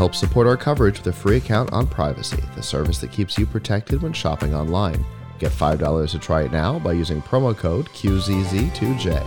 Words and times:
Help 0.00 0.14
support 0.14 0.46
our 0.46 0.56
coverage 0.56 0.96
with 0.96 1.08
a 1.08 1.12
free 1.12 1.36
account 1.36 1.70
on 1.74 1.86
Privacy, 1.86 2.42
the 2.56 2.62
service 2.62 3.02
that 3.02 3.12
keeps 3.12 3.36
you 3.36 3.44
protected 3.44 4.00
when 4.00 4.14
shopping 4.14 4.54
online. 4.54 5.04
Get 5.38 5.52
$5 5.52 6.10
to 6.12 6.18
try 6.18 6.44
it 6.44 6.52
now 6.52 6.78
by 6.78 6.92
using 6.92 7.20
promo 7.20 7.54
code 7.54 7.84
QZZ2J. 7.90 9.22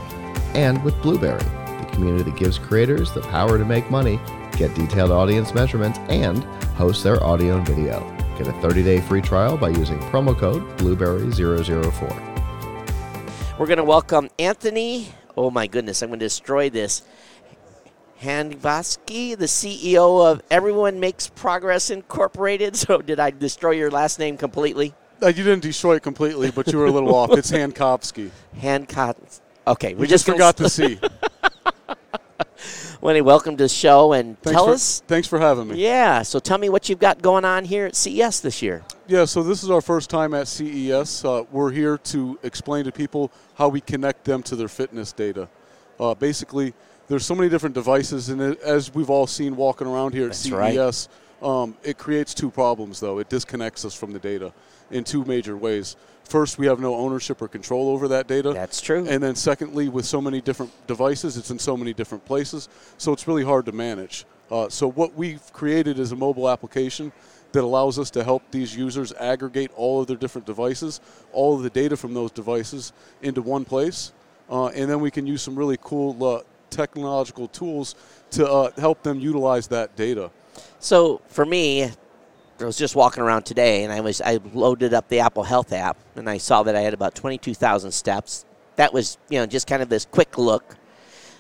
And 0.56 0.84
with 0.84 1.00
Blueberry, 1.04 1.38
the 1.38 1.90
community 1.92 2.24
that 2.24 2.40
gives 2.40 2.58
creators 2.58 3.14
the 3.14 3.22
power 3.22 3.60
to 3.60 3.66
make 3.66 3.92
money, 3.92 4.20
get 4.58 4.74
detailed 4.74 5.12
audience 5.12 5.54
measurements, 5.54 6.00
and 6.10 6.44
host 6.74 7.04
their 7.04 7.24
audio 7.24 7.58
and 7.58 7.68
video. 7.68 8.00
Get 8.40 8.48
a 8.48 8.54
30 8.54 8.82
day 8.82 9.00
free 9.00 9.22
trial 9.22 9.58
by 9.58 9.70
using 9.70 10.00
promo 10.00 10.36
code 10.36 10.64
Blueberry004. 10.80 13.60
We're 13.60 13.68
going 13.68 13.78
to 13.78 13.84
welcome 13.84 14.28
Anthony. 14.40 15.10
Oh 15.38 15.52
my 15.52 15.68
goodness, 15.68 16.02
I'm 16.02 16.10
going 16.10 16.20
to 16.20 16.26
destroy 16.26 16.72
this. 16.72 17.04
Handvaski, 18.24 19.38
the 19.38 19.46
CEO 19.46 20.26
of 20.26 20.42
Everyone 20.50 21.00
Makes 21.02 21.28
Progress 21.28 21.90
Incorporated. 21.90 22.74
So, 22.84 23.02
did 23.02 23.20
I 23.20 23.32
destroy 23.32 23.72
your 23.72 23.92
last 23.92 24.20
name 24.20 24.38
completely? 24.38 24.94
Uh, 25.22 25.28
you 25.28 25.44
didn't 25.44 25.62
destroy 25.62 25.96
it 25.96 26.04
completely, 26.04 26.52
but 26.52 26.72
you 26.72 26.78
were 26.78 26.86
a 26.86 26.92
little 26.92 27.14
off. 27.16 27.32
It's 27.38 27.52
Hankovsky. 27.52 28.30
Hancock. 28.58 29.18
Okay, 29.68 29.94
we 29.94 30.02
You 30.02 30.08
just 30.08 30.26
forgot 30.26 30.58
to 30.58 30.70
see. 30.70 31.00
Wendy, 33.02 33.22
welcome 33.22 33.58
to 33.58 33.64
the 33.66 33.70
show 33.70 34.14
and 34.14 34.40
Thanks 34.42 34.56
tell 34.56 34.66
for, 34.68 34.74
us. 34.74 35.04
Thanks 35.08 35.28
for 35.28 35.40
having 35.40 35.68
me. 35.68 35.76
Yeah, 35.84 36.22
so 36.22 36.40
tell 36.40 36.58
me 36.58 36.70
what 36.70 36.88
you've 36.88 37.00
got 37.00 37.22
going 37.22 37.44
on 37.46 37.66
here 37.66 37.86
at 37.86 37.96
CES 37.96 38.40
this 38.40 38.62
year. 38.62 38.84
Yeah, 39.08 39.26
so 39.26 39.44
this 39.44 39.64
is 39.64 39.70
our 39.70 39.82
first 39.82 40.10
time 40.10 40.34
at 40.34 40.48
CES. 40.48 41.26
Uh, 41.26 41.44
we're 41.52 41.72
here 41.72 41.98
to 41.98 42.40
explain 42.44 42.86
to 42.86 42.92
people 42.92 43.32
how 43.56 43.68
we 43.68 43.82
connect 43.82 44.24
them 44.24 44.42
to 44.44 44.56
their 44.56 44.70
fitness 44.70 45.12
data. 45.12 45.50
Uh, 46.00 46.14
basically, 46.14 46.74
there's 47.08 47.26
so 47.26 47.36
many 47.36 47.50
different 47.50 47.76
devices, 47.76 48.30
and 48.30 48.42
it, 48.42 48.62
as 48.62 48.94
we've 48.94 49.10
all 49.10 49.28
seen 49.28 49.56
walking 49.56 49.88
around 49.88 50.14
here 50.14 50.24
at 50.24 50.30
That's 50.30 50.50
right. 50.52 50.74
CES, 50.76 51.10
um, 51.42 51.76
it 51.84 51.98
creates 51.98 52.34
two 52.34 52.50
problems, 52.50 53.00
though. 53.00 53.20
It 53.20 53.30
disconnects 53.30 53.84
us 53.86 53.94
from 53.94 54.14
the 54.14 54.20
data 54.20 54.54
in 54.92 55.04
two 55.04 55.26
major 55.26 55.58
ways. 55.58 55.96
First, 56.24 56.58
we 56.58 56.66
have 56.68 56.80
no 56.80 56.96
ownership 56.96 57.42
or 57.42 57.48
control 57.48 57.90
over 57.90 58.08
that 58.08 58.28
data. 58.28 58.54
That's 58.54 58.80
true. 58.80 59.06
And 59.08 59.22
then, 59.22 59.36
secondly, 59.36 59.90
with 59.90 60.06
so 60.06 60.22
many 60.22 60.40
different 60.40 60.72
devices, 60.88 61.36
it's 61.36 61.52
in 61.52 61.60
so 61.60 61.76
many 61.76 61.94
different 61.94 62.24
places, 62.26 62.70
so 62.98 63.12
it's 63.12 63.28
really 63.28 63.44
hard 63.44 63.66
to 63.66 63.74
manage. 63.74 64.26
Uh, 64.50 64.70
so, 64.70 64.90
what 64.90 65.14
we've 65.16 65.42
created 65.52 66.00
is 66.00 66.12
a 66.12 66.16
mobile 66.16 66.50
application 66.50 67.12
that 67.52 67.64
allows 67.64 68.00
us 68.00 68.10
to 68.12 68.24
help 68.24 68.44
these 68.52 68.76
users 68.76 69.14
aggregate 69.14 69.72
all 69.76 70.02
of 70.02 70.08
their 70.08 70.18
different 70.18 70.48
devices, 70.48 71.02
all 71.34 71.56
of 71.56 71.64
the 71.64 71.70
data 71.70 71.96
from 71.96 72.14
those 72.14 72.32
devices 72.32 72.94
into 73.22 73.42
one 73.42 73.64
place, 73.64 74.12
uh, 74.54 74.68
and 74.68 74.88
then 74.88 75.00
we 75.00 75.10
can 75.10 75.26
use 75.26 75.42
some 75.42 75.56
really 75.56 75.80
cool 75.82 76.24
uh, 76.24 76.42
technological 76.70 77.48
tools 77.48 77.96
to 78.30 78.48
uh, 78.48 78.70
help 78.78 79.02
them 79.02 79.20
utilize 79.20 79.68
that 79.68 79.96
data. 79.96 80.30
So 80.80 81.22
for 81.28 81.44
me, 81.44 81.86
I 81.86 82.64
was 82.64 82.78
just 82.78 82.96
walking 82.96 83.24
around 83.24 83.44
today, 83.48 83.84
and 83.84 83.92
I 83.92 84.02
was 84.02 84.22
I 84.22 84.40
loaded 84.54 84.94
up 84.94 85.10
the 85.10 85.22
Apple 85.22 85.44
Health 85.44 85.74
app, 85.74 85.98
and 86.16 86.30
I 86.30 86.38
saw 86.38 86.62
that 86.64 86.76
I 86.76 86.82
had 86.82 86.94
about 86.94 87.16
twenty 87.16 87.40
two 87.40 87.56
thousand 87.56 87.92
steps. 87.92 88.46
That 88.76 88.94
was 88.94 89.18
you 89.28 89.40
know 89.40 89.48
just 89.48 89.66
kind 89.66 89.82
of 89.82 89.90
this 89.90 90.06
quick 90.06 90.38
look, 90.38 90.76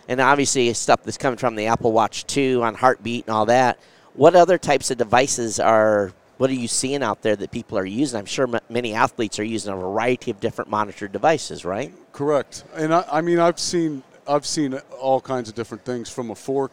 and 0.07 0.19
obviously 0.19 0.73
stuff 0.73 1.03
that's 1.03 1.17
coming 1.17 1.37
from 1.37 1.55
the 1.55 1.67
Apple 1.67 1.91
Watch 1.91 2.25
two 2.25 2.63
on 2.63 2.73
heartbeat 2.73 3.27
and 3.27 3.35
all 3.35 3.45
that. 3.45 3.77
What 4.15 4.35
other 4.35 4.57
types 4.57 4.89
of 4.89 4.97
devices 4.97 5.59
are? 5.59 6.13
What 6.37 6.49
are 6.49 6.53
you 6.53 6.67
seeing 6.67 7.03
out 7.03 7.21
there 7.21 7.35
that 7.35 7.51
people 7.51 7.77
are 7.77 7.85
using? 7.85 8.19
I'm 8.19 8.25
sure 8.25 8.47
m- 8.47 8.61
many 8.69 8.93
athletes 8.93 9.39
are 9.39 9.43
using 9.43 9.71
a 9.71 9.77
variety 9.77 10.31
of 10.31 10.39
different 10.39 10.69
monitored 10.69 11.11
devices, 11.11 11.63
right? 11.63 11.93
Correct. 12.11 12.63
And 12.73 12.93
I, 12.93 13.05
I 13.11 13.21
mean, 13.21 13.39
I've 13.39 13.59
seen 13.59 14.03
I've 14.27 14.45
seen 14.45 14.73
all 14.99 15.19
kinds 15.21 15.49
of 15.49 15.55
different 15.55 15.85
things 15.85 16.09
from 16.09 16.31
a 16.31 16.35
fork. 16.35 16.71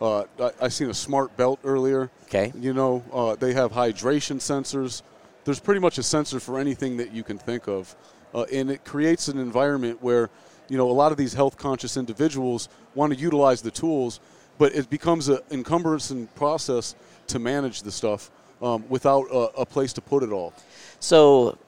Uh, 0.00 0.24
I, 0.40 0.50
I 0.62 0.68
seen 0.68 0.90
a 0.90 0.94
smart 0.94 1.36
belt 1.36 1.60
earlier. 1.62 2.10
Okay. 2.24 2.52
You 2.58 2.74
know, 2.74 3.04
uh, 3.12 3.36
they 3.36 3.52
have 3.52 3.72
hydration 3.72 4.36
sensors. 4.36 5.02
There's 5.44 5.60
pretty 5.60 5.80
much 5.80 5.98
a 5.98 6.02
sensor 6.02 6.40
for 6.40 6.58
anything 6.58 6.96
that 6.96 7.12
you 7.12 7.22
can 7.22 7.38
think 7.38 7.68
of, 7.68 7.94
uh, 8.34 8.44
and 8.52 8.70
it 8.70 8.84
creates 8.84 9.28
an 9.28 9.38
environment 9.38 10.02
where, 10.02 10.28
you 10.68 10.76
know, 10.76 10.90
a 10.90 10.92
lot 10.92 11.12
of 11.12 11.18
these 11.18 11.34
health 11.34 11.56
conscious 11.56 11.96
individuals 11.96 12.68
want 12.94 13.12
to 13.12 13.18
utilize 13.18 13.62
the 13.62 13.70
tools, 13.70 14.18
but 14.58 14.74
it 14.74 14.90
becomes 14.90 15.28
an 15.28 15.38
encumbrance 15.52 16.10
and 16.10 16.34
process 16.34 16.96
to 17.28 17.38
manage 17.38 17.82
the 17.82 17.92
stuff 17.92 18.30
um, 18.62 18.84
without 18.88 19.26
a, 19.30 19.60
a 19.60 19.66
place 19.66 19.92
to 19.94 20.00
put 20.00 20.22
it 20.22 20.30
all. 20.30 20.52
So 21.00 21.58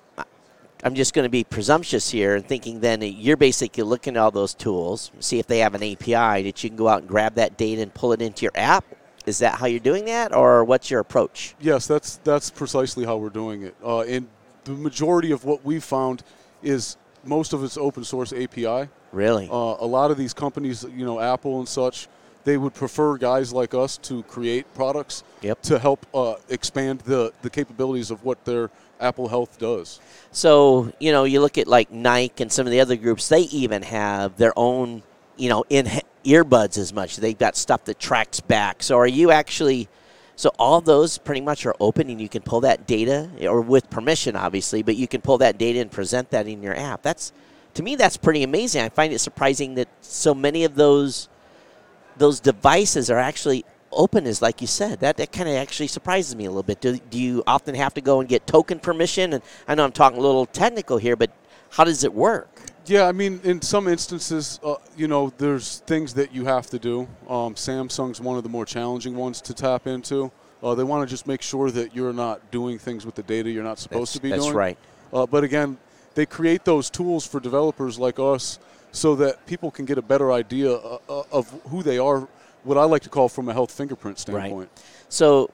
I'm 0.84 0.94
just 0.94 1.12
going 1.12 1.24
to 1.24 1.30
be 1.30 1.44
presumptuous 1.44 2.10
here 2.10 2.36
and 2.36 2.46
thinking 2.46 2.80
then 2.80 3.02
you're 3.02 3.36
basically 3.36 3.82
looking 3.82 4.16
at 4.16 4.20
all 4.20 4.30
those 4.30 4.54
tools, 4.54 5.10
see 5.18 5.38
if 5.38 5.46
they 5.46 5.58
have 5.58 5.74
an 5.74 5.82
API 5.82 6.42
that 6.42 6.62
you 6.62 6.70
can 6.70 6.76
go 6.76 6.88
out 6.88 7.00
and 7.00 7.08
grab 7.08 7.34
that 7.34 7.56
data 7.56 7.82
and 7.82 7.92
pull 7.92 8.12
it 8.12 8.22
into 8.22 8.42
your 8.42 8.52
app. 8.54 8.84
Is 9.26 9.40
that 9.40 9.56
how 9.56 9.66
you're 9.66 9.80
doing 9.80 10.06
that, 10.06 10.34
or 10.34 10.64
what's 10.64 10.90
your 10.90 11.00
approach? 11.00 11.54
Yes, 11.60 11.86
that's 11.86 12.16
that's 12.18 12.48
precisely 12.48 13.04
how 13.04 13.18
we're 13.18 13.28
doing 13.28 13.62
it. 13.62 13.74
Uh, 13.84 14.00
and 14.00 14.26
the 14.64 14.72
majority 14.72 15.32
of 15.32 15.44
what 15.44 15.62
we've 15.64 15.84
found 15.84 16.22
is 16.62 16.96
most 17.24 17.52
of 17.52 17.62
it's 17.62 17.76
open 17.76 18.04
source 18.04 18.32
API. 18.32 18.88
Really? 19.12 19.48
Uh, 19.50 19.76
a 19.80 19.86
lot 19.86 20.10
of 20.10 20.16
these 20.16 20.32
companies, 20.32 20.84
you 20.96 21.04
know, 21.04 21.20
Apple 21.20 21.58
and 21.58 21.68
such, 21.68 22.08
they 22.48 22.56
would 22.56 22.72
prefer 22.72 23.18
guys 23.18 23.52
like 23.52 23.74
us 23.74 23.98
to 23.98 24.22
create 24.22 24.64
products 24.74 25.22
Yep. 25.42 25.60
to 25.62 25.78
help 25.78 26.06
uh, 26.14 26.36
expand 26.48 27.00
the, 27.00 27.30
the 27.42 27.50
capabilities 27.50 28.10
of 28.10 28.24
what 28.24 28.42
their 28.46 28.70
Apple 29.00 29.28
Health 29.28 29.58
does. 29.58 30.00
So 30.32 30.90
you 30.98 31.12
know, 31.12 31.24
you 31.24 31.42
look 31.42 31.58
at 31.58 31.66
like 31.68 31.92
Nike 31.92 32.42
and 32.42 32.50
some 32.50 32.66
of 32.66 32.70
the 32.70 32.80
other 32.80 32.96
groups. 32.96 33.28
They 33.28 33.42
even 33.42 33.82
have 33.82 34.38
their 34.38 34.54
own, 34.56 35.02
you 35.36 35.50
know, 35.50 35.64
in 35.68 35.88
earbuds 36.24 36.78
as 36.78 36.90
much. 36.92 37.18
They've 37.18 37.38
got 37.38 37.54
stuff 37.54 37.84
that 37.84 38.00
tracks 38.00 38.40
back. 38.40 38.82
So 38.82 38.96
are 38.96 39.06
you 39.06 39.30
actually? 39.30 39.88
So 40.36 40.50
all 40.58 40.80
those 40.80 41.18
pretty 41.18 41.40
much 41.42 41.66
are 41.66 41.74
open, 41.80 42.08
and 42.08 42.20
you 42.20 42.28
can 42.30 42.42
pull 42.42 42.60
that 42.60 42.86
data, 42.86 43.28
or 43.42 43.60
with 43.60 43.90
permission, 43.90 44.36
obviously, 44.36 44.82
but 44.82 44.96
you 44.96 45.06
can 45.06 45.20
pull 45.20 45.38
that 45.38 45.58
data 45.58 45.80
and 45.80 45.90
present 45.90 46.30
that 46.30 46.46
in 46.46 46.62
your 46.62 46.76
app. 46.76 47.02
That's 47.02 47.32
to 47.74 47.82
me, 47.82 47.94
that's 47.94 48.16
pretty 48.16 48.42
amazing. 48.42 48.82
I 48.82 48.88
find 48.88 49.12
it 49.12 49.18
surprising 49.18 49.74
that 49.74 49.88
so 50.00 50.34
many 50.34 50.64
of 50.64 50.74
those 50.76 51.28
those 52.18 52.40
devices 52.40 53.10
are 53.10 53.18
actually 53.18 53.64
open 53.90 54.26
as 54.26 54.42
like 54.42 54.60
you 54.60 54.66
said 54.66 55.00
that, 55.00 55.16
that 55.16 55.32
kind 55.32 55.48
of 55.48 55.54
actually 55.54 55.86
surprises 55.86 56.36
me 56.36 56.44
a 56.44 56.50
little 56.50 56.62
bit 56.62 56.80
do, 56.80 56.98
do 57.10 57.18
you 57.18 57.42
often 57.46 57.74
have 57.74 57.94
to 57.94 58.00
go 58.02 58.20
and 58.20 58.28
get 58.28 58.46
token 58.46 58.78
permission 58.78 59.32
and 59.32 59.42
i 59.66 59.74
know 59.74 59.82
i'm 59.84 59.92
talking 59.92 60.18
a 60.18 60.20
little 60.20 60.44
technical 60.44 60.98
here 60.98 61.16
but 61.16 61.30
how 61.70 61.84
does 61.84 62.04
it 62.04 62.12
work 62.12 62.48
Yeah, 62.86 63.04
I 63.06 63.12
mean, 63.12 63.40
in 63.44 63.60
some 63.60 63.86
instances, 63.86 64.58
uh, 64.64 64.76
you 64.96 65.08
know, 65.08 65.30
there's 65.36 65.80
things 65.86 66.14
that 66.14 66.32
you 66.32 66.46
have 66.46 66.66
to 66.70 66.78
do. 66.78 67.06
Um, 67.28 67.54
Samsung's 67.54 68.18
one 68.18 68.38
of 68.38 68.44
the 68.44 68.48
more 68.48 68.64
challenging 68.64 69.14
ones 69.14 69.42
to 69.42 69.52
tap 69.52 69.86
into. 69.86 70.32
Uh, 70.62 70.74
they 70.74 70.84
want 70.84 71.06
to 71.06 71.10
just 71.14 71.26
make 71.26 71.42
sure 71.42 71.70
that 71.70 71.94
you're 71.94 72.14
not 72.14 72.50
doing 72.50 72.78
things 72.78 73.04
with 73.04 73.14
the 73.14 73.22
data 73.22 73.50
you're 73.50 73.62
not 73.72 73.78
supposed 73.78 74.14
That's- 74.14 74.20
to 74.20 74.20
be 74.22 74.28
doing. 74.30 74.40
that's 74.40 74.54
right. 74.54 74.78
Uh, 75.12 75.26
but 75.26 75.44
again, 75.44 75.76
they 76.14 76.24
create 76.24 76.64
those 76.64 76.88
tools 76.88 77.26
for 77.26 77.40
developers 77.40 77.98
like 77.98 78.18
us 78.18 78.58
so 78.92 79.14
that 79.16 79.44
people 79.46 79.70
can 79.70 79.84
get 79.84 79.98
a 79.98 80.02
better 80.02 80.32
idea 80.32 80.72
uh, 80.72 80.98
uh, 81.08 81.22
of 81.30 81.48
who 81.68 81.82
they 81.82 81.98
are, 81.98 82.28
what 82.64 82.78
I 82.78 82.84
like 82.84 83.02
to 83.02 83.08
call 83.08 83.28
from 83.28 83.48
a 83.48 83.52
health 83.52 83.70
fingerprint 83.70 84.18
standpoint. 84.18 84.70
Right. 84.74 84.84
so 85.08 85.50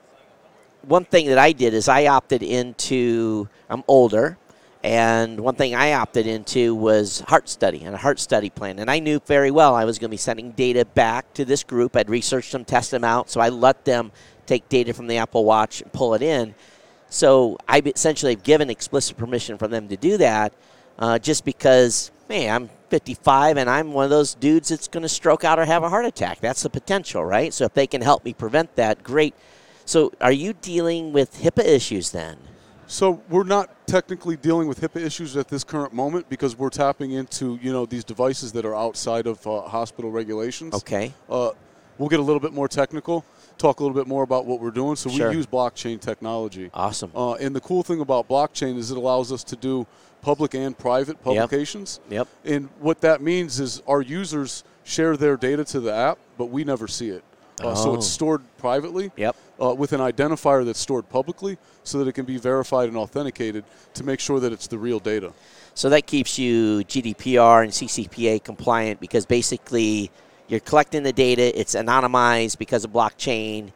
one 0.82 1.04
thing 1.06 1.26
that 1.28 1.38
i 1.38 1.50
did 1.50 1.72
is 1.72 1.88
i 1.88 2.06
opted 2.06 2.42
into 2.42 3.48
i'm 3.70 3.82
older 3.88 4.36
and 4.82 5.40
one 5.40 5.54
thing 5.54 5.74
i 5.74 5.94
opted 5.94 6.26
into 6.26 6.74
was 6.74 7.20
heart 7.20 7.48
study 7.48 7.82
and 7.84 7.94
a 7.94 7.98
heart 7.98 8.18
study 8.18 8.50
plan 8.50 8.78
and 8.78 8.90
i 8.90 8.98
knew 8.98 9.18
very 9.24 9.50
well 9.50 9.74
i 9.74 9.84
was 9.86 9.98
going 9.98 10.10
to 10.10 10.12
be 10.12 10.18
sending 10.18 10.50
data 10.52 10.84
back 10.84 11.32
to 11.32 11.44
this 11.46 11.64
group 11.64 11.96
i'd 11.96 12.10
researched 12.10 12.52
them 12.52 12.66
test 12.66 12.90
them 12.90 13.02
out 13.02 13.30
so 13.30 13.40
i 13.40 13.48
let 13.48 13.82
them 13.86 14.12
take 14.44 14.68
data 14.68 14.92
from 14.92 15.06
the 15.06 15.16
apple 15.16 15.46
watch 15.46 15.80
and 15.80 15.90
pull 15.92 16.12
it 16.12 16.20
in 16.20 16.54
So 17.14 17.58
I 17.68 17.80
essentially 17.84 18.32
have 18.34 18.42
given 18.42 18.70
explicit 18.70 19.16
permission 19.16 19.56
for 19.56 19.68
them 19.68 19.86
to 19.86 19.96
do 19.96 20.16
that, 20.18 20.52
uh, 20.98 21.16
just 21.20 21.44
because, 21.44 22.10
hey, 22.28 22.48
I'm 22.48 22.70
55 22.90 23.56
and 23.56 23.68
I'm 23.68 23.92
one 23.92 24.04
of 24.04 24.10
those 24.10 24.34
dudes 24.34 24.68
that's 24.68 24.88
going 24.88 25.02
to 25.02 25.08
stroke 25.08 25.44
out 25.44 25.58
or 25.58 25.64
have 25.64 25.82
a 25.82 25.88
heart 25.88 26.06
attack. 26.06 26.40
That's 26.40 26.62
the 26.62 26.70
potential, 26.70 27.24
right? 27.24 27.52
So 27.52 27.64
if 27.64 27.74
they 27.74 27.86
can 27.86 28.00
help 28.00 28.24
me 28.24 28.32
prevent 28.32 28.74
that, 28.76 29.02
great. 29.02 29.34
So 29.84 30.12
are 30.20 30.32
you 30.32 30.52
dealing 30.52 31.12
with 31.12 31.40
HIPAA 31.42 31.64
issues 31.64 32.10
then? 32.10 32.38
So 32.86 33.22
we're 33.28 33.44
not 33.44 33.86
technically 33.86 34.36
dealing 34.36 34.68
with 34.68 34.80
HIPAA 34.80 35.04
issues 35.04 35.36
at 35.36 35.48
this 35.48 35.64
current 35.64 35.92
moment 35.92 36.28
because 36.28 36.56
we're 36.56 36.70
tapping 36.70 37.12
into 37.12 37.58
you 37.62 37.72
know 37.72 37.86
these 37.86 38.04
devices 38.04 38.52
that 38.52 38.64
are 38.64 38.74
outside 38.74 39.26
of 39.26 39.44
uh, 39.46 39.62
hospital 39.62 40.10
regulations. 40.10 40.74
Okay. 40.74 41.12
Uh, 41.28 41.50
we'll 41.98 42.08
get 42.08 42.20
a 42.20 42.22
little 42.22 42.40
bit 42.40 42.52
more 42.52 42.68
technical, 42.68 43.24
talk 43.58 43.80
a 43.80 43.82
little 43.82 43.96
bit 43.96 44.06
more 44.06 44.22
about 44.22 44.46
what 44.46 44.60
we're 44.60 44.70
doing. 44.70 44.96
So 44.96 45.10
Sure. 45.10 45.30
we 45.30 45.36
use 45.36 45.46
blockchain 45.46 46.00
technology. 46.00 46.70
Awesome. 46.74 47.10
Uh, 47.14 47.34
and 47.34 47.54
the 47.54 47.60
cool 47.60 47.82
thing 47.82 48.00
about 48.00 48.28
blockchain 48.28 48.76
is 48.76 48.90
it 48.90 48.96
allows 48.96 49.32
us 49.32 49.44
to 49.44 49.56
do 49.56 49.86
public 50.22 50.54
and 50.54 50.76
private 50.76 51.22
publications. 51.22 52.00
Yep. 52.10 52.28
And 52.44 52.68
what 52.80 53.00
that 53.02 53.20
means 53.20 53.60
is 53.60 53.82
our 53.86 54.00
users 54.02 54.64
share 54.84 55.16
their 55.16 55.36
data 55.36 55.64
to 55.64 55.80
the 55.80 55.92
app, 55.92 56.18
but 56.38 56.46
we 56.46 56.64
never 56.64 56.88
see 56.88 57.08
it. 57.10 57.22
Uh, 57.62 57.74
So 57.74 57.94
it's 57.94 58.06
Oh. 58.06 58.08
stored 58.08 58.42
privately 58.58 59.12
Yep. 59.16 59.36
uh, 59.62 59.74
with 59.74 59.92
an 59.92 60.00
identifier 60.00 60.64
that's 60.64 60.80
stored 60.80 61.08
publicly 61.08 61.56
so 61.84 61.98
that 61.98 62.08
it 62.08 62.12
can 62.12 62.24
be 62.24 62.36
verified 62.36 62.88
and 62.88 62.96
authenticated 62.96 63.64
to 63.94 64.02
make 64.02 64.18
sure 64.18 64.40
that 64.40 64.52
it's 64.52 64.66
the 64.66 64.78
real 64.78 64.98
data. 64.98 65.32
So 65.74 65.88
that 65.90 66.06
keeps 66.06 66.38
you 66.38 66.82
GDPR 66.84 67.62
and 67.62 67.72
CCPA 67.72 68.38
compliant 68.42 68.98
because 69.00 69.24
basically 69.26 70.10
you're 70.48 70.60
collecting 70.60 71.02
the 71.02 71.12
data, 71.12 71.58
it's 71.58 71.74
anonymized 71.74 72.58
because 72.58 72.84
of 72.84 72.92
blockchain. 72.92 73.72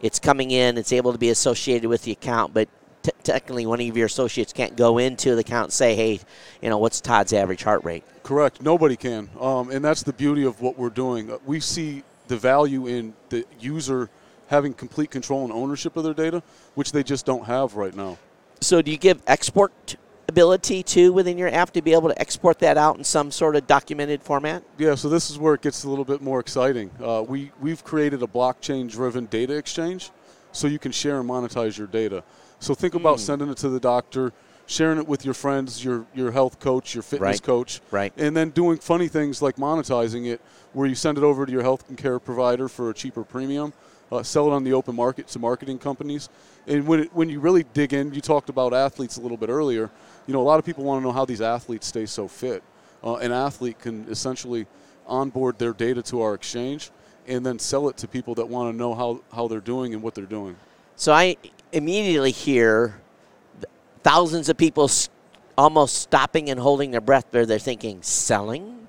it's 0.00 0.18
coming 0.18 0.50
in, 0.50 0.76
it's 0.78 0.92
able 0.92 1.12
to 1.12 1.18
be 1.18 1.30
associated 1.30 1.88
with 1.88 2.02
the 2.02 2.12
account, 2.12 2.52
but 2.52 2.68
t- 3.02 3.12
technically 3.22 3.66
one 3.66 3.80
of 3.80 3.96
your 3.96 4.06
associates 4.06 4.52
can't 4.52 4.76
go 4.76 4.98
into 4.98 5.34
the 5.34 5.40
account 5.40 5.66
and 5.66 5.72
say, 5.72 5.94
hey, 5.94 6.20
you 6.60 6.68
know, 6.68 6.78
what's 6.78 7.00
Todd's 7.00 7.32
average 7.32 7.62
heart 7.62 7.84
rate? 7.84 8.04
Correct. 8.24 8.60
Nobody 8.60 8.96
can. 8.96 9.30
Um, 9.40 9.70
and 9.70 9.84
that's 9.84 10.02
the 10.02 10.12
beauty 10.12 10.44
of 10.44 10.60
what 10.60 10.76
we're 10.78 10.90
doing. 10.90 11.30
Uh, 11.30 11.38
We 11.46 11.60
see 11.60 12.02
the 12.28 12.36
value 12.36 12.86
in 12.86 13.14
the 13.28 13.44
user 13.60 14.10
having 14.48 14.74
complete 14.74 15.10
control 15.10 15.44
and 15.44 15.52
ownership 15.52 15.96
of 15.96 16.04
their 16.04 16.14
data, 16.14 16.42
which 16.74 16.92
they 16.92 17.02
just 17.02 17.24
don't 17.24 17.44
have 17.46 17.74
right 17.76 17.94
now. 17.94 18.18
So 18.60 18.82
do 18.82 18.90
you 18.90 18.98
give 18.98 19.20
export 19.26 19.96
ability 20.36 20.82
too 20.82 21.12
within 21.12 21.36
your 21.36 21.48
app 21.48 21.70
to 21.72 21.82
be 21.82 21.92
able 21.92 22.08
to 22.08 22.18
export 22.18 22.58
that 22.60 22.78
out 22.78 22.96
in 22.96 23.04
some 23.04 23.30
sort 23.30 23.54
of 23.54 23.66
documented 23.66 24.22
format? 24.22 24.62
Yeah, 24.78 24.94
so 24.94 25.08
this 25.10 25.30
is 25.30 25.38
where 25.38 25.54
it 25.54 25.60
gets 25.60 25.84
a 25.84 25.90
little 25.90 26.06
bit 26.06 26.22
more 26.22 26.40
exciting. 26.40 26.90
Uh, 27.02 27.22
we, 27.26 27.52
we've 27.60 27.84
created 27.84 28.22
a 28.22 28.26
blockchain 28.26 28.90
driven 28.90 29.26
data 29.26 29.54
exchange 29.54 30.10
so 30.50 30.66
you 30.68 30.78
can 30.78 30.90
share 30.92 31.20
and 31.20 31.28
monetize 31.28 31.76
your 31.76 31.86
data. 31.86 32.24
So 32.60 32.74
think 32.74 32.94
about 32.94 33.20
sending 33.20 33.50
it 33.50 33.58
to 33.58 33.68
the 33.68 33.80
doctor, 33.80 34.32
sharing 34.66 34.98
it 34.98 35.06
with 35.06 35.24
your 35.24 35.34
friends, 35.34 35.84
your, 35.84 36.06
your 36.14 36.30
health 36.30 36.60
coach, 36.60 36.94
your 36.94 37.02
fitness 37.02 37.36
Right. 37.36 37.42
coach, 37.42 37.80
Right. 37.90 38.12
and 38.16 38.34
then 38.34 38.50
doing 38.50 38.78
funny 38.78 39.08
things 39.08 39.42
like 39.42 39.56
monetizing 39.56 40.26
it 40.26 40.40
where 40.72 40.86
you 40.88 40.94
send 40.94 41.18
it 41.18 41.24
over 41.24 41.44
to 41.44 41.52
your 41.52 41.62
health 41.62 41.84
and 41.90 41.98
care 41.98 42.18
provider 42.18 42.68
for 42.68 42.88
a 42.88 42.94
cheaper 42.94 43.24
premium, 43.24 43.72
uh, 44.10 44.22
sell 44.22 44.46
it 44.50 44.52
on 44.52 44.62
the 44.64 44.72
open 44.72 44.94
market 44.94 45.26
to 45.28 45.38
marketing 45.38 45.78
companies. 45.78 46.28
And 46.66 46.86
when, 46.86 47.00
it, 47.00 47.14
when 47.14 47.28
you 47.28 47.40
really 47.40 47.64
dig 47.74 47.92
in, 47.92 48.14
you 48.14 48.20
talked 48.20 48.48
about 48.48 48.72
athletes 48.72 49.16
a 49.16 49.20
little 49.20 49.36
bit 49.38 49.48
earlier. 49.48 49.90
You 50.26 50.32
know, 50.32 50.40
a 50.40 50.44
lot 50.44 50.58
of 50.58 50.64
people 50.64 50.84
want 50.84 51.02
to 51.02 51.06
know 51.06 51.12
how 51.12 51.24
these 51.24 51.40
athletes 51.40 51.86
stay 51.86 52.06
so 52.06 52.28
fit. 52.28 52.62
Uh, 53.02 53.16
an 53.16 53.32
athlete 53.32 53.78
can 53.80 54.06
essentially 54.08 54.66
onboard 55.06 55.58
their 55.58 55.72
data 55.72 56.02
to 56.02 56.22
our 56.22 56.34
exchange 56.34 56.90
and 57.26 57.44
then 57.44 57.58
sell 57.58 57.88
it 57.88 57.96
to 57.98 58.08
people 58.08 58.34
that 58.36 58.48
want 58.48 58.72
to 58.72 58.76
know 58.76 58.94
how, 58.94 59.20
how 59.34 59.48
they're 59.48 59.60
doing 59.60 59.94
and 59.94 60.02
what 60.02 60.14
they're 60.14 60.24
doing. 60.24 60.56
So 60.96 61.12
I 61.12 61.36
immediately 61.72 62.30
hear 62.30 63.00
thousands 64.02 64.48
of 64.48 64.56
people 64.56 64.90
almost 65.56 65.96
stopping 65.96 66.50
and 66.50 66.58
holding 66.58 66.90
their 66.90 67.00
breath 67.00 67.26
there. 67.30 67.46
They're 67.46 67.58
thinking, 67.58 68.02
selling? 68.02 68.86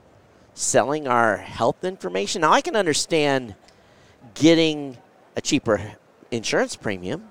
Selling 0.53 1.07
our 1.07 1.37
health 1.37 1.83
information? 1.83 2.41
Now, 2.41 2.51
I 2.51 2.61
can 2.61 2.75
understand 2.75 3.55
getting 4.35 4.97
a 5.35 5.41
cheaper 5.41 5.95
insurance 6.31 6.75
premium. 6.75 7.29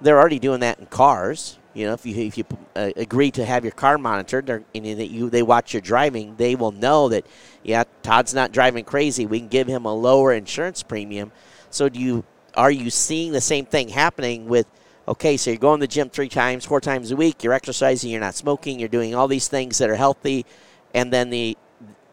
They're 0.00 0.18
already 0.18 0.38
doing 0.38 0.60
that 0.60 0.78
in 0.78 0.86
cars. 0.86 1.58
You 1.76 1.86
know, 1.86 1.92
if 1.92 2.06
you 2.06 2.16
if 2.16 2.38
you 2.38 2.44
uh, 2.74 2.90
agree 2.96 3.30
to 3.32 3.44
have 3.44 3.62
your 3.62 3.72
car 3.72 3.98
monitored, 3.98 4.48
and 4.48 4.64
that 4.74 5.10
you 5.10 5.28
they 5.28 5.42
watch 5.42 5.74
your 5.74 5.82
driving, 5.82 6.34
they 6.36 6.54
will 6.54 6.72
know 6.72 7.10
that 7.10 7.26
yeah, 7.62 7.84
Todd's 8.02 8.32
not 8.32 8.50
driving 8.50 8.82
crazy. 8.82 9.26
We 9.26 9.40
can 9.40 9.48
give 9.48 9.66
him 9.66 9.84
a 9.84 9.94
lower 9.94 10.32
insurance 10.32 10.82
premium. 10.82 11.32
So 11.68 11.90
do 11.90 12.00
you 12.00 12.24
are 12.54 12.70
you 12.70 12.88
seeing 12.88 13.32
the 13.32 13.42
same 13.42 13.66
thing 13.66 13.90
happening 13.90 14.48
with? 14.48 14.66
Okay, 15.06 15.36
so 15.36 15.50
you're 15.50 15.58
going 15.58 15.78
to 15.78 15.86
the 15.86 15.92
gym 15.92 16.08
three 16.08 16.30
times, 16.30 16.64
four 16.64 16.80
times 16.80 17.10
a 17.10 17.16
week. 17.16 17.44
You're 17.44 17.52
exercising. 17.52 18.10
You're 18.10 18.20
not 18.20 18.34
smoking. 18.34 18.80
You're 18.80 18.88
doing 18.88 19.14
all 19.14 19.28
these 19.28 19.46
things 19.46 19.76
that 19.78 19.90
are 19.90 19.96
healthy, 19.96 20.46
and 20.94 21.12
then 21.12 21.28
the 21.28 21.58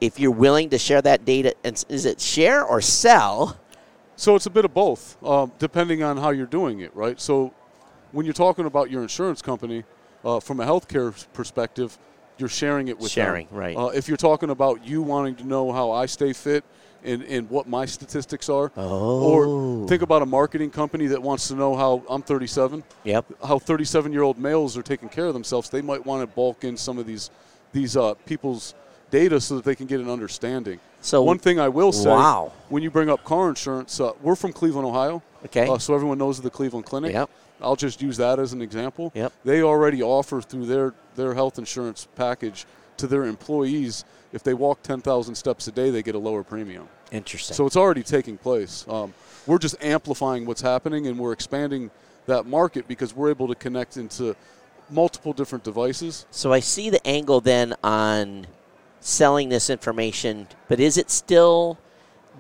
if 0.02 0.20
you're 0.20 0.32
willing 0.32 0.72
to 0.72 0.78
share 0.78 1.02
that 1.04 1.24
data, 1.24 1.56
is 1.64 2.06
it 2.06 2.20
share 2.20 2.66
or 2.66 2.82
sell? 2.82 3.58
So 4.18 4.36
it's 4.36 4.46
a 4.46 4.50
bit 4.50 4.66
of 4.66 4.74
both, 4.74 5.18
um, 5.24 5.54
depending 5.58 6.04
on 6.04 6.18
how 6.18 6.32
you're 6.32 6.46
doing 6.46 6.82
it, 6.82 6.94
right? 6.94 7.20
So 7.20 7.54
when 8.14 8.26
you're 8.26 8.34
talking 8.34 8.66
about 8.66 8.90
your 8.90 9.02
insurance 9.02 9.42
company, 9.42 9.84
uh, 10.24 10.40
from 10.40 10.60
a 10.62 10.66
healthcare 10.66 11.14
perspective, 11.34 11.98
you're 12.38 12.48
sharing 12.50 12.88
it 12.88 12.98
with 12.98 13.14
them. 13.14 13.26
Sharing, 13.26 13.48
right. 13.52 13.76
Uh, 13.76 13.88
if 13.88 14.08
you're 14.08 14.18
talking 14.18 14.50
about 14.50 14.86
you 14.88 15.02
wanting 15.02 15.36
to 15.36 15.44
know 15.46 15.72
how 15.74 15.92
I 15.92 16.06
stay 16.06 16.32
fit 16.34 16.64
and, 17.04 17.22
and 17.24 17.50
what 17.50 17.68
my 17.68 17.86
statistics 17.86 18.48
are, 18.50 18.72
Oh. 18.78 19.82
or 19.84 19.88
think 19.88 20.02
about 20.02 20.22
a 20.22 20.26
marketing 20.26 20.70
company 20.70 21.08
that 21.08 21.22
wants 21.22 21.48
to 21.50 21.56
know 21.56 21.76
how 21.76 22.02
I'm 22.10 22.22
37, 22.22 22.84
Yep. 23.04 23.26
how 23.46 23.60
37 23.60 24.14
year 24.14 24.22
old 24.22 24.38
males 24.40 24.78
are 24.78 24.82
taking 24.84 25.10
care 25.10 25.26
of 25.26 25.34
themselves, 25.34 25.70
they 25.70 25.82
might 25.82 26.06
want 26.06 26.22
to 26.22 26.28
bulk 26.28 26.64
in 26.64 26.78
some 26.78 26.98
of 26.98 27.06
these 27.06 27.30
these 27.74 27.98
uh, 27.98 28.14
people's 28.28 28.76
data 29.10 29.42
so 29.42 29.56
that 29.56 29.64
they 29.66 29.74
can 29.74 29.88
get 29.88 30.00
an 30.00 30.08
understanding. 30.10 30.80
So- 31.02 31.24
one 31.24 31.40
thing 31.40 31.60
I 31.60 31.70
will 31.70 31.92
say, 31.92 32.10
Wow. 32.10 32.52
when 32.70 32.84
you 32.84 32.92
bring 32.92 33.10
up 33.10 33.24
car 33.24 33.50
insurance, 33.50 34.00
uh, 34.00 34.12
we're 34.22 34.36
from 34.36 34.54
Cleveland, 34.54 34.88
Ohio. 34.88 35.24
Okay. 35.46 35.68
Uh, 35.68 35.80
so 35.80 35.94
everyone 35.96 36.20
knows 36.20 36.38
of 36.38 36.44
the 36.44 36.52
Cleveland 36.52 36.86
Clinic. 36.86 37.14
Yep. 37.14 37.30
I'll 37.62 37.76
just 37.76 38.02
use 38.02 38.18
that 38.18 38.40
as 38.40 38.54
an 38.54 38.62
example. 38.62 39.12
Yep. 39.16 39.32
They 39.46 39.62
already 39.62 40.02
offer 40.04 40.42
through 40.42 40.66
their, 40.66 40.94
their 41.16 41.34
health 41.34 41.58
insurance 41.58 42.08
package 42.16 42.66
to 42.98 43.08
their 43.08 43.26
employees, 43.26 44.06
if 44.34 44.44
they 44.44 44.54
walk 44.54 44.82
10,000 44.84 45.36
steps 45.36 45.68
a 45.68 45.72
day, 45.72 45.90
they 45.90 46.04
get 46.04 46.16
a 46.16 46.20
lower 46.20 46.44
premium. 46.44 46.88
Interesting. 47.12 47.56
So 47.56 47.66
it's 47.66 47.76
already 47.78 48.04
taking 48.04 48.38
place. 48.38 48.86
Um, 48.88 49.14
we're 49.46 49.60
just 49.60 49.76
amplifying 49.84 50.46
what's 50.46 50.62
happening 50.62 51.08
and 51.08 51.18
we're 51.18 51.34
expanding 51.34 51.92
that 52.26 52.46
market 52.46 52.88
because 52.88 53.16
we're 53.16 53.30
able 53.30 53.48
to 53.48 53.56
connect 53.56 53.98
into 53.98 54.36
multiple 54.90 55.34
different 55.34 55.64
devices. 55.64 56.26
So 56.32 56.54
I 56.54 56.60
see 56.60 56.90
the 56.90 57.06
angle 57.06 57.42
then 57.42 57.76
on 57.84 58.48
selling 59.00 59.50
this 59.50 59.70
information, 59.70 60.48
but 60.68 60.80
is 60.80 60.98
it 60.98 61.10
still? 61.10 61.78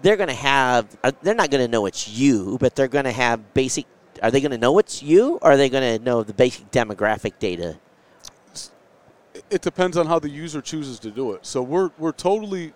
They're 0.02 0.18
going 0.18 0.30
to 0.30 0.36
have. 0.36 0.98
uh, 1.04 1.12
They're 1.22 1.36
not 1.36 1.50
going 1.52 1.64
to 1.64 1.72
know 1.72 1.86
it's 1.86 2.08
you, 2.10 2.58
but 2.60 2.76
they're 2.76 2.88
going 2.88 3.06
to 3.06 3.12
have 3.12 3.54
basic. 3.54 3.86
Are 4.24 4.32
they 4.32 4.40
going 4.40 4.52
to 4.52 4.58
know 4.58 4.80
it's 4.80 5.04
you, 5.04 5.38
or 5.42 5.52
are 5.52 5.58
they 5.58 5.68
going 5.70 6.00
to 6.00 6.04
know 6.04 6.24
the 6.24 6.34
basic 6.34 6.72
demographic 6.72 7.34
data? 7.40 7.78
It 9.50 9.62
depends 9.62 9.98
on 9.98 10.08
how 10.08 10.18
the 10.18 10.30
user 10.30 10.62
chooses 10.62 10.98
to 11.00 11.12
do 11.12 11.34
it. 11.34 11.46
So 11.46 11.62
we're, 11.62 11.92
we're 11.98 12.14
totally 12.14 12.74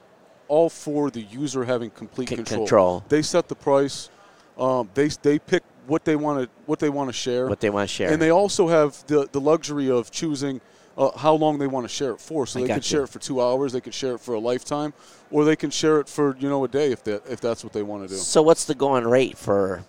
all 0.50 0.70
for 0.70 1.10
the 1.10 1.22
user 1.22 1.64
having 1.64 1.90
complete 1.90 2.30
C- 2.30 2.36
control. 2.36 2.60
control. 2.60 3.04
They 3.08 3.22
set 3.22 3.48
the 3.48 3.56
price. 3.56 4.10
Um, 4.58 4.90
they, 4.94 5.08
they 5.08 5.40
pick 5.40 5.64
what 5.88 6.04
they 6.04 6.18
want 6.18 6.44
to 6.44 6.50
what 6.66 6.80
they 6.80 6.90
want 6.90 7.10
to 7.10 7.14
share. 7.14 7.48
What 7.48 7.62
they 7.62 7.70
want 7.70 7.88
to 7.88 7.94
share? 7.96 8.12
And 8.12 8.22
they 8.22 8.32
also 8.32 8.68
have 8.68 9.06
the, 9.08 9.30
the 9.32 9.40
luxury 9.40 9.90
of 9.90 10.12
choosing 10.12 10.60
uh, 10.98 11.18
how 11.18 11.34
long 11.34 11.60
they 11.60 11.68
want 11.68 11.86
to 11.86 11.94
share 11.94 12.12
it 12.12 12.20
for. 12.20 12.46
So 12.46 12.60
I 12.60 12.64
they 12.64 12.68
could 12.70 12.78
you. 12.78 12.82
share 12.82 13.04
it 13.04 13.10
for 13.10 13.20
two 13.20 13.42
hours, 13.42 13.72
they 13.72 13.82
could 13.82 13.94
share 13.94 14.16
it 14.16 14.20
for 14.20 14.34
a 14.34 14.40
lifetime, 14.40 14.94
or 15.32 15.46
they 15.46 15.56
can 15.56 15.70
share 15.70 16.00
it 16.00 16.10
for 16.10 16.36
you 16.40 16.50
know 16.50 16.64
a 16.64 16.68
day 16.68 16.92
if 16.92 17.04
that 17.06 17.26
if 17.30 17.40
that's 17.40 17.64
what 17.64 17.72
they 17.72 17.84
want 17.84 18.04
to 18.04 18.10
do. 18.10 18.16
so 18.16 18.42
what's 18.42 18.66
the 18.66 18.76
going 18.76 19.06
rate 19.06 19.38
for 19.38 19.86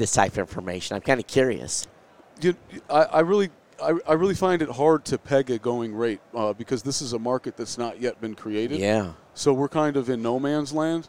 this 0.00 0.12
type 0.12 0.32
of 0.32 0.38
information? 0.38 0.96
I'm 0.96 1.02
kind 1.02 1.20
of 1.20 1.28
curious. 1.28 1.86
You, 2.40 2.56
I, 2.88 3.02
I 3.02 3.20
really. 3.20 3.50
I, 3.82 3.94
I 4.06 4.12
really 4.12 4.34
find 4.34 4.60
it 4.60 4.68
hard 4.68 5.06
to 5.06 5.16
peg 5.16 5.50
a 5.50 5.58
going 5.58 5.94
rate 5.94 6.20
uh, 6.34 6.52
because 6.52 6.82
this 6.82 7.00
is 7.00 7.14
a 7.14 7.18
market 7.18 7.56
that's 7.56 7.78
not 7.78 7.98
yet 7.98 8.20
been 8.20 8.34
created. 8.34 8.78
Yeah. 8.78 9.12
So 9.32 9.54
we're 9.54 9.70
kind 9.70 9.96
of 9.96 10.10
in 10.10 10.20
no 10.20 10.38
man's 10.38 10.70
land. 10.74 11.08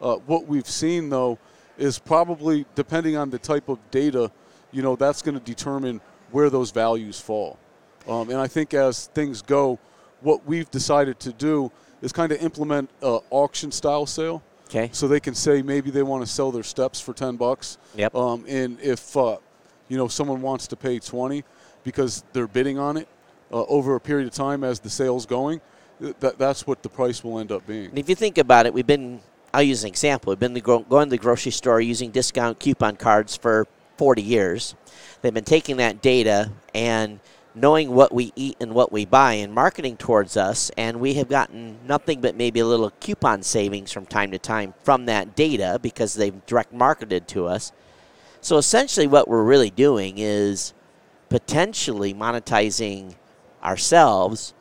Uh, 0.00 0.16
what 0.26 0.46
we've 0.46 0.68
seen, 0.68 1.08
though, 1.08 1.36
is 1.76 1.98
probably 1.98 2.64
depending 2.76 3.16
on 3.16 3.30
the 3.30 3.40
type 3.40 3.68
of 3.68 3.78
data, 3.90 4.30
you 4.70 4.82
know, 4.82 4.94
that's 4.94 5.20
going 5.20 5.36
to 5.36 5.44
determine 5.44 6.00
where 6.30 6.48
those 6.48 6.70
values 6.70 7.18
fall. 7.18 7.58
Um, 8.06 8.30
and 8.30 8.38
I 8.38 8.46
think 8.46 8.72
as 8.72 9.06
things 9.08 9.42
go, 9.42 9.80
what 10.20 10.46
we've 10.46 10.70
decided 10.70 11.18
to 11.20 11.32
do 11.32 11.72
is 12.02 12.12
kind 12.12 12.30
of 12.30 12.40
implement 12.40 12.88
a 13.02 13.18
auction 13.30 13.72
style 13.72 14.06
sale. 14.06 14.44
Okay. 14.74 14.88
So 14.92 15.06
they 15.06 15.20
can 15.20 15.34
say 15.34 15.60
maybe 15.60 15.90
they 15.90 16.02
want 16.02 16.24
to 16.24 16.30
sell 16.30 16.50
their 16.50 16.62
steps 16.62 16.98
for 16.98 17.12
ten 17.12 17.36
bucks. 17.36 17.76
Yep. 17.94 18.14
Um, 18.14 18.44
and 18.48 18.80
if 18.80 19.14
uh, 19.16 19.36
you 19.88 19.98
know 19.98 20.08
someone 20.08 20.40
wants 20.40 20.66
to 20.68 20.76
pay 20.76 20.98
twenty 20.98 21.44
because 21.84 22.24
they're 22.32 22.46
bidding 22.46 22.78
on 22.78 22.96
it 22.96 23.06
uh, 23.52 23.64
over 23.64 23.94
a 23.96 24.00
period 24.00 24.26
of 24.26 24.32
time 24.32 24.64
as 24.64 24.80
the 24.80 24.88
sale's 24.88 25.26
going, 25.26 25.60
th- 26.00 26.14
that 26.20 26.38
that's 26.38 26.66
what 26.66 26.82
the 26.82 26.88
price 26.88 27.22
will 27.22 27.38
end 27.38 27.52
up 27.52 27.66
being. 27.66 27.86
And 27.86 27.98
if 27.98 28.08
you 28.08 28.14
think 28.14 28.38
about 28.38 28.64
it, 28.64 28.72
we've 28.72 28.86
been, 28.86 29.20
I'll 29.52 29.62
use 29.62 29.84
an 29.84 29.88
example. 29.88 30.30
We've 30.30 30.38
been 30.38 30.54
going 30.54 30.86
to 30.88 31.10
the 31.10 31.18
grocery 31.18 31.52
store 31.52 31.80
using 31.80 32.10
discount 32.10 32.58
coupon 32.58 32.96
cards 32.96 33.36
for 33.36 33.66
40 33.98 34.22
years. 34.22 34.74
They've 35.20 35.34
been 35.34 35.44
taking 35.44 35.76
that 35.78 36.00
data 36.00 36.50
and 36.74 37.20
knowing 37.54 37.90
what 37.94 38.12
we 38.12 38.32
eat 38.34 38.56
and 38.60 38.74
what 38.74 38.90
we 38.92 39.04
buy 39.04 39.34
and 39.34 39.54
marketing 39.54 39.96
towards 39.96 40.36
us, 40.36 40.70
and 40.76 41.00
we 41.00 41.14
have 41.14 41.28
gotten 41.28 41.78
nothing 41.86 42.20
but 42.20 42.34
maybe 42.34 42.60
a 42.60 42.66
little 42.66 42.90
coupon 43.00 43.42
savings 43.42 43.92
from 43.92 44.06
time 44.06 44.30
to 44.30 44.38
time 44.38 44.74
from 44.82 45.06
that 45.06 45.34
data 45.36 45.78
because 45.82 46.14
they've 46.14 46.44
direct 46.46 46.72
marketed 46.72 47.28
to 47.28 47.46
us. 47.46 47.72
So 48.40 48.56
essentially, 48.56 49.06
what 49.06 49.28
we're 49.28 49.44
really 49.44 49.70
doing 49.70 50.14
is 50.16 50.74
potentially 51.28 52.12
monetizing 52.12 53.14
ourselves, 53.62 54.54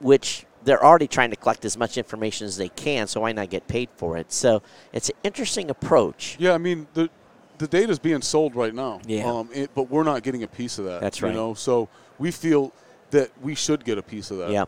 which 0.00 0.46
they're 0.62 0.82
already 0.82 1.08
trying 1.08 1.30
to 1.30 1.36
collect 1.36 1.64
as 1.64 1.76
much 1.76 1.98
information 1.98 2.46
as 2.46 2.56
they 2.56 2.68
can. 2.70 3.06
So 3.06 3.20
why 3.20 3.32
not 3.32 3.50
get 3.50 3.68
paid 3.68 3.88
for 3.96 4.16
it? 4.16 4.32
So 4.32 4.62
it's 4.92 5.10
an 5.10 5.16
interesting 5.22 5.70
approach. 5.70 6.36
Yeah, 6.38 6.52
I 6.52 6.58
mean 6.58 6.86
the 6.94 7.10
the 7.58 7.66
data's 7.66 7.98
being 7.98 8.22
sold 8.22 8.54
right 8.54 8.74
now. 8.74 9.00
Yeah. 9.06 9.30
Um, 9.30 9.48
it, 9.52 9.70
but 9.74 9.90
we're 9.90 10.02
not 10.02 10.22
getting 10.22 10.42
a 10.42 10.48
piece 10.48 10.78
of 10.78 10.84
that. 10.86 11.00
That's 11.00 11.22
right. 11.22 11.30
You 11.30 11.36
know, 11.36 11.54
so 11.54 11.88
we 12.18 12.30
feel 12.30 12.72
that 13.10 13.30
we 13.42 13.54
should 13.54 13.84
get 13.84 13.98
a 13.98 14.02
piece 14.02 14.30
of 14.30 14.38
that. 14.38 14.50
Yeah. 14.50 14.64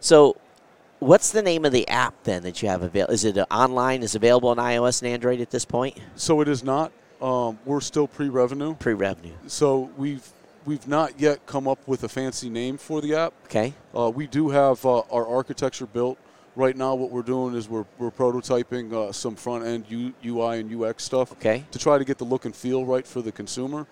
So. 0.00 0.36
What's 1.02 1.30
the 1.32 1.40
name 1.40 1.64
of 1.64 1.72
the 1.72 1.88
app 1.88 2.24
then 2.24 2.42
that 2.42 2.60
you 2.60 2.68
have 2.68 2.82
available? 2.82 3.14
Is 3.14 3.24
it 3.24 3.38
online? 3.50 4.02
Is 4.02 4.14
it 4.14 4.18
available 4.18 4.50
on 4.50 4.58
iOS 4.58 5.00
and 5.00 5.10
Android 5.10 5.40
at 5.40 5.50
this 5.50 5.64
point? 5.64 5.96
So 6.14 6.42
it 6.42 6.48
is 6.48 6.62
not. 6.62 6.92
Um, 7.22 7.58
we're 7.64 7.80
still 7.80 8.06
pre-revenue. 8.06 8.74
Pre-revenue. 8.74 9.32
So 9.46 9.90
we've 9.96 10.28
we've 10.66 10.86
not 10.86 11.18
yet 11.18 11.46
come 11.46 11.66
up 11.66 11.78
with 11.88 12.04
a 12.04 12.08
fancy 12.10 12.50
name 12.50 12.76
for 12.76 13.00
the 13.00 13.14
app. 13.14 13.32
Okay. 13.44 13.72
Uh, 13.96 14.10
we 14.14 14.26
do 14.26 14.50
have 14.50 14.84
uh, 14.84 14.98
our 15.10 15.26
architecture 15.26 15.86
built 15.86 16.18
Right 16.56 16.76
now, 16.76 16.94
what 16.94 17.10
we're 17.10 17.22
doing 17.22 17.54
is 17.54 17.68
we're, 17.68 17.84
we're 17.98 18.10
prototyping 18.10 18.92
uh, 18.92 19.12
some 19.12 19.36
front 19.36 19.64
end 19.64 19.84
U, 19.88 20.12
UI 20.24 20.58
and 20.60 20.82
UX 20.82 21.04
stuff 21.04 21.32
Okay. 21.32 21.64
to 21.70 21.78
try 21.78 21.96
to 21.96 22.04
get 22.04 22.18
the 22.18 22.24
look 22.24 22.44
and 22.44 22.54
feel 22.54 22.84
right 22.84 23.06
for 23.06 23.22
the 23.22 23.30
consumer. 23.30 23.86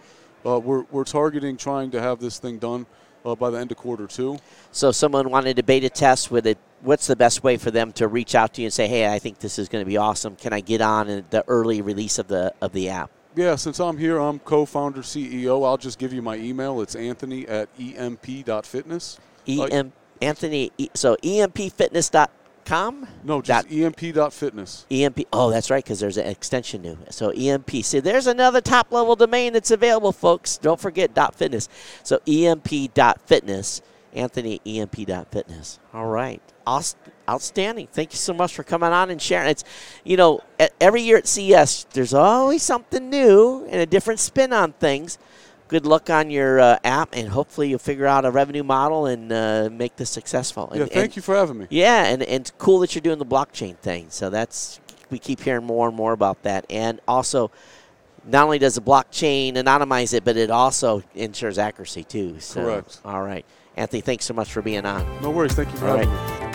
Uh, 0.44 0.58
we're, 0.58 0.82
we're 0.90 1.04
targeting 1.04 1.56
trying 1.56 1.90
to 1.92 2.00
have 2.00 2.18
this 2.18 2.38
thing 2.38 2.58
done 2.58 2.84
uh, 3.24 3.34
by 3.34 3.50
the 3.50 3.58
end 3.58 3.70
of 3.70 3.76
quarter 3.76 4.06
two. 4.06 4.38
So, 4.72 4.90
someone 4.92 5.30
wanted 5.30 5.56
to 5.56 5.62
beta 5.62 5.88
test 5.88 6.30
with 6.30 6.46
it. 6.46 6.58
What's 6.82 7.06
the 7.06 7.16
best 7.16 7.42
way 7.42 7.56
for 7.56 7.70
them 7.70 7.92
to 7.92 8.06
reach 8.08 8.34
out 8.34 8.54
to 8.54 8.60
you 8.62 8.66
and 8.66 8.72
say, 8.72 8.86
"Hey, 8.86 9.12
I 9.12 9.18
think 9.18 9.40
this 9.40 9.58
is 9.58 9.68
going 9.68 9.84
to 9.84 9.88
be 9.88 9.96
awesome. 9.96 10.36
Can 10.36 10.52
I 10.52 10.60
get 10.60 10.80
on 10.80 11.08
in 11.08 11.24
the 11.30 11.44
early 11.48 11.82
release 11.82 12.18
of 12.20 12.28
the 12.28 12.54
of 12.62 12.72
the 12.72 12.88
app?" 12.88 13.10
Yeah, 13.34 13.56
since 13.56 13.80
I'm 13.80 13.98
here, 13.98 14.18
I'm 14.18 14.38
co-founder, 14.40 15.00
CEO. 15.00 15.66
I'll 15.66 15.76
just 15.76 15.98
give 15.98 16.12
you 16.12 16.22
my 16.22 16.36
email. 16.36 16.80
It's 16.80 16.94
Anthony 16.94 17.46
at 17.48 17.68
emp.fitness. 17.78 19.18
EM 19.46 19.92
Anthony. 20.20 20.72
E, 20.78 20.88
so 20.94 21.16
empfitness.com. 22.68 23.08
No, 23.24 23.40
Dot- 23.40 23.68
just 23.68 24.02
emp.fitness. 24.02 24.86
EMP. 24.90 25.20
Oh, 25.32 25.50
that's 25.50 25.70
right, 25.70 25.82
because 25.84 26.00
there's 26.00 26.16
an 26.16 26.26
extension 26.26 26.82
new. 26.82 26.98
So 27.10 27.30
EMP. 27.30 27.70
See, 27.82 28.00
there's 28.00 28.26
another 28.26 28.60
top 28.60 28.92
level 28.92 29.16
domain 29.16 29.52
that's 29.52 29.70
available, 29.70 30.12
folks. 30.12 30.58
Don't 30.58 30.80
forget 30.80 31.14
dot 31.14 31.34
.fitness. 31.34 31.68
So 32.02 32.20
EMP 32.26 32.94
dot 32.94 33.20
.fitness. 33.26 33.82
Anthony 34.14 34.60
EMP 34.66 35.06
dot 35.06 35.30
.fitness. 35.30 35.78
All 35.92 36.06
right. 36.06 36.40
Outstanding. 37.28 37.88
Thank 37.92 38.12
you 38.12 38.18
so 38.18 38.32
much 38.32 38.54
for 38.54 38.62
coming 38.62 38.90
on 38.90 39.10
and 39.10 39.20
sharing. 39.20 39.50
It's, 39.50 39.64
you 40.04 40.16
know, 40.16 40.40
every 40.80 41.02
year 41.02 41.18
at 41.18 41.26
CES, 41.26 41.86
there's 41.92 42.14
always 42.14 42.62
something 42.62 43.10
new 43.10 43.66
and 43.70 43.80
a 43.80 43.86
different 43.86 44.18
spin 44.20 44.52
on 44.52 44.72
things. 44.72 45.18
Good 45.68 45.84
luck 45.86 46.08
on 46.08 46.30
your 46.30 46.58
uh, 46.60 46.78
app, 46.82 47.10
and 47.14 47.28
hopefully 47.28 47.68
you'll 47.68 47.78
figure 47.78 48.06
out 48.06 48.24
a 48.24 48.30
revenue 48.30 48.62
model 48.64 49.04
and 49.06 49.30
uh, 49.30 49.68
make 49.70 49.96
this 49.96 50.08
successful. 50.10 50.70
Yeah, 50.74 50.86
thank 50.86 50.94
and- 50.96 51.16
you 51.16 51.22
for 51.22 51.36
having 51.36 51.58
me. 51.58 51.66
yeah, 51.70 52.06
and, 52.06 52.22
and 52.22 52.40
it's 52.40 52.52
cool 52.58 52.78
that 52.80 52.94
you're 52.94 53.02
doing 53.02 53.18
the 53.18 53.26
blockchain 53.26 53.76
thing. 53.76 54.06
So 54.08 54.30
that's 54.30 54.80
we 55.10 55.18
keep 55.18 55.40
hearing 55.40 55.64
more 55.66 55.86
and 55.88 55.96
more 55.96 56.12
about 56.12 56.42
that. 56.44 56.64
And 56.70 57.00
also, 57.06 57.50
not 58.24 58.44
only 58.44 58.58
does 58.58 58.74
the 58.76 58.80
blockchain 58.82 59.54
anonymize 59.54 60.14
it, 60.14 60.24
but 60.24 60.36
it 60.38 60.50
also 60.50 61.02
ensures 61.14 61.58
accuracy 61.58 62.04
too. 62.04 62.40
So, 62.40 62.62
Correct. 62.62 63.00
All 63.04 63.22
right, 63.22 63.44
Anthony, 63.76 64.00
thanks 64.00 64.24
so 64.24 64.32
much 64.34 64.50
for 64.50 64.62
being 64.62 64.86
on. 64.86 65.22
No 65.22 65.30
worries. 65.30 65.52
Thank 65.52 65.70
you 65.70 65.76
for 65.76 65.88
All 65.88 65.96
having 65.98 66.10
right. 66.14 66.40
me. 66.42 66.47